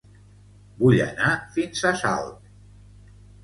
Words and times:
Vull 0.79 1.03
anar 1.05 1.35
fins 1.59 1.87
a 1.93 1.95
Salt. 2.03 2.51